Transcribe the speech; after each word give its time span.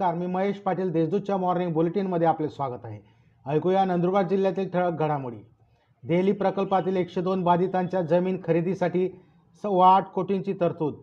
नमस्कार 0.00 0.18
मी 0.18 0.26
महेश 0.32 0.58
पाटील 0.58 0.90
देशदूतच्या 0.92 1.36
मॉर्निंग 1.36 1.72
बुलेटिनमध्ये 1.72 2.26
आपले 2.26 2.48
स्वागत 2.48 2.84
आहे. 2.84 2.98
ऐकूया 3.46 3.84
नंदुरबार 3.84 4.26
जिल्ह्यातील 4.28 4.68
ठळक 4.72 4.98
घडामोडी. 4.98 5.36
देहली 6.02 6.32
प्रकल्पातील 6.32 6.96
एकशे 6.96 7.20
दोन 7.20 7.42
बाधितांच्या 7.44 8.00
जमीन 8.02 8.38
खरेदीसाठी 8.44 9.06
सव्वा 9.64 9.88
आठ 9.96 10.06
कोटींची 10.12 10.52
तरतूद. 10.60 10.94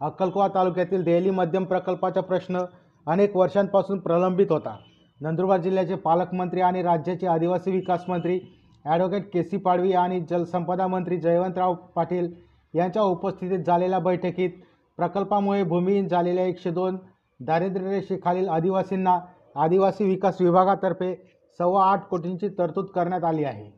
अक्कलकोवा 0.00 0.48
तालुक्यातील 0.54 1.02
देहली 1.04 1.30
मध्यम 1.30 1.64
प्रकल्पाचा 1.64 2.20
प्रश्न 2.20 2.62
अनेक 3.06 3.36
वर्षांपासून 3.36 3.98
प्रलंबित 3.98 4.52
होता. 4.52 4.76
नंदुरबार 5.20 5.60
जिल्ह्याचे 5.60 5.94
पालकमंत्री 5.96 6.60
आणि 6.60 6.82
राज्याचे 6.82 7.26
आदिवासी 7.26 7.70
विकास 7.70 8.08
मंत्री 8.08 8.38
ॲडव्होकेट 8.84 9.30
के 9.32 9.42
सी 9.42 9.56
पाडवी 9.58 9.92
आणि 9.92 10.20
जलसंपदा 10.30 10.86
मंत्री 10.86 11.20
जयवंतराव 11.20 11.74
पाटील 11.96 12.32
यांच्या 12.74 13.02
उपस्थितीत 13.02 13.64
झालेल्या 13.66 13.98
बैठकीत 14.00 14.60
प्रकल्पामुळे 14.98 15.62
भूमिहीन 15.64 16.08
झालेल्या 16.08 16.44
एकशे 16.44 16.70
दोन 16.70 16.96
दारिद्र्यरेषेखालील 17.40 18.48
आदिवासींना 18.48 19.18
आदिवासी 19.56 20.04
विकास 20.04 20.40
विभागातर्फे 20.40 21.14
सव्वा 21.58 21.84
आठ 21.84 22.06
कोटींची 22.08 22.48
तरतूद 22.48 22.86
करण्यात 22.86 23.24
आली 23.24 23.44
आहे. 23.44 23.70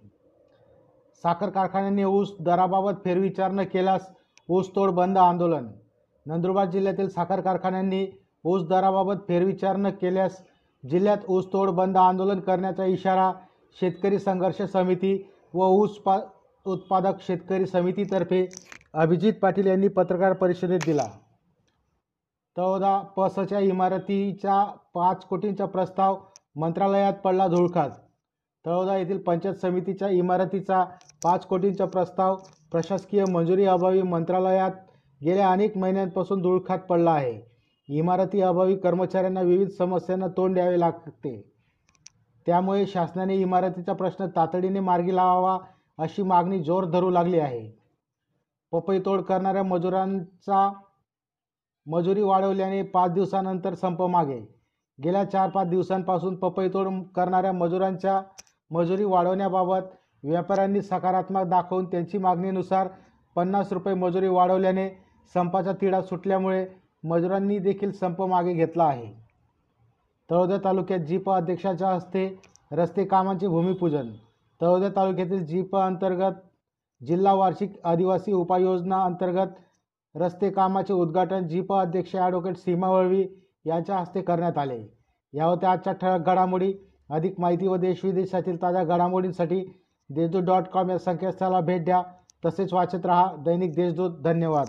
साखर 1.25 1.51
कारखान्यांनी 1.51 2.05
ऊस 2.05 2.35
दराबाबत 2.41 3.05
फेरविचार 3.05 3.51
न 3.51 3.65
केल्यास 3.65 4.09
ऊसतोड 4.49 4.91
बंद 4.91 5.19
आंदोलन. 5.19 5.67
नंदुरबार 6.27 6.67
जिल्ह्यातील 6.71 7.09
साखर 7.09 7.41
कारखान्यांनी 7.41 8.07
ऊस 8.45 8.67
दराबाबत 8.69 9.17
फेरविचार 9.29 9.77
न 9.77 9.91
केल्यास 9.91 10.43
जिल्ह्यात 10.85 11.19
ऊसतोड 11.29 11.71
बंद 11.71 11.97
आंदोलन 11.97 12.41
करण्याचा 12.41 12.85
इशारा 12.85 13.33
शेतकरी 13.81 14.19
संघर्ष 14.19 14.63
समिती 14.63 15.17
व 15.55 15.67
ऊस 15.67 15.99
पा 15.99 16.19
उत्पादक 16.67 17.21
शेतकरी 17.21 17.67
समितीतर्फे 17.67 18.47
अभिजित 18.95 19.33
पाटील 19.43 19.67
यांनी 19.67 19.89
पत्रकार 19.89 20.33
परिषदेत 20.33 20.81
दिला. 20.81 21.09
तळोदा 22.57 22.99
पसच्या 23.17 23.59
इमारतीच्या 23.59 24.65
पाच 24.95 25.25
कोटींचा 25.25 25.67
प्रस्ताव 25.67 26.17
मंत्रालयात 26.57 27.13
पडला 27.13 27.47
धुळखात 27.47 27.91
तळोदा 28.65 28.97
येथील 28.97 29.19
पंचायत 29.19 29.55
समितीच्या 29.55 30.09
इमारतीचा 30.09 30.85
पाच 31.25 31.47
कोटींचा 31.47 31.85
प्रस्ताव 31.85 32.37
प्रशासकीय 32.73 33.25
मंजुरी 33.25 33.65
अभावी 33.65 34.03
मंत्रालयात 34.03 34.71
गेल्या 35.21 35.51
अनेक 35.51 35.77
महिन्यांपासून 35.77 36.43
धुळखात 36.43 36.79
पडला 36.79 37.11
आहे. 37.11 37.41
इमारती 37.89 38.41
अभावी 38.41 38.77
कर्मचाऱ्यांना 38.77 39.41
विविध 39.41 39.69
समस्यांना 39.69 40.27
तोंड 40.27 40.55
द्यावे 40.55 40.81
लागते. 40.81 41.53
त्यामुळे 42.47 42.87
शासनाने 42.87 43.37
इमारतीचा 43.37 43.93
प्रश्न 43.93 44.27
तातडीने 44.27 44.81
मार्गी 44.81 45.17
लावावा 45.17 45.59
अशी 45.99 46.23
मागणी 46.23 46.63
जोर 46.63 46.85
धरू 46.85 47.11
लागली 47.11 47.39
आहे. 47.39 47.71
पपईतोड 48.73 49.21
करणाऱ्या 49.21 49.63
मजुरांचा 49.63 50.73
मजुरी 51.87 52.23
वाढवल्याने 52.23 52.83
पाच 52.83 53.11
दिवसानंतर 53.11 53.75
संप 53.75 54.03
मागे. 54.03 54.39
गेल्या 54.99 55.25
चार 55.25 55.51
पाच 55.51 55.69
दिवसांपासून 55.69 56.35
पपई 56.37 56.69
तोड 56.69 56.89
करणाऱ्या 57.17 57.53
मजुरांच्या 57.53 58.21
मजुरी 58.71 59.05
वाढवण्याबाबत 59.05 59.89
व्यापाऱ्यांनी 60.25 60.83
सकारात्मक 60.83 61.45
दाखवून 61.45 61.87
त्यांची 61.87 62.19
मागणीनुसार 62.19 62.89
पन्नास 63.37 63.73
रुपये 63.73 63.95
मजुरी 63.95 64.29
वाढवल्याने 64.29 64.89
संपाचा 65.35 65.73
तिढा 65.73 66.01
सुटल्यामुळे 66.03 66.67
मजुरांनी 67.05 67.59
देखील 67.59 67.93
संप 67.93 68.23
मागे 68.23 68.53
घेतला 68.53 68.85
आहे. 68.85 69.07
तळोदा 70.31 70.57
तालुक्यात 70.65 71.01
जीप 71.01 71.31
अध्यक्षाच्या 71.31 71.89
हस्ते 71.89 72.27
रस्ते 72.73 73.05
कामांचे 73.05 73.49
भूमिपूजन. 73.49 74.09
तळोदा 74.61 74.89
तालुक्यातील 74.97 75.45
जीप 75.47 75.77
अंतर्गत 75.77 77.05
जिल्हा 77.07 77.33
वार्षिक 77.33 77.73
आदिवासी 77.85 78.33
उपाययोजना 78.33 79.05
अंतर्गत 79.05 79.47
रस्ते 80.15 80.51
कामाचे 80.51 80.93
उद्घाटन 80.93 81.49
जीप 81.49 81.73
अध्यक्ष 81.73 82.17
ॲडव्होकेट 82.17 82.57
सीमा 82.57 82.89
वळवी 82.89 83.25
यांच्या 83.67 83.97
हस्ते 83.97 84.21
करण्यात 84.21 84.59
आले. 84.59 84.81
या 85.33 85.45
होत्या 85.45 85.71
आजच्या 85.71 85.93
ठळक 85.93 86.27
घडामोडी 86.27 86.75
अधिक 87.11 87.41
माहिती 87.41 87.67
व 87.67 87.77
देशविदेशातील 87.77 88.63
ताज्या 88.63 88.85
घडामोडींसाठी 88.85 89.65
देशदूत 90.11 90.43
डॉट 90.43 90.69
कॉम 90.69 90.91
या 90.91 90.99
संकेतस्थळाला 90.99 91.61
भेट 91.61 91.85
द्या. 91.85 92.03
तसेच 92.45 92.73
वाचत 92.73 93.07
रहा 93.07 93.37
दैनिक 93.39 93.75
देशदूत. 93.75 94.11
धन्यवाद. 94.21 94.67